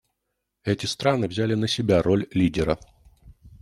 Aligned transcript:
Эти 0.63 0.87
страны 0.87 1.27
взяли 1.27 1.53
на 1.53 1.67
себя 1.67 2.01
роль 2.01 2.25
лидера. 2.33 2.79